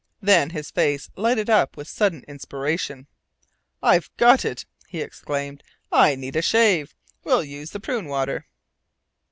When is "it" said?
4.43-4.65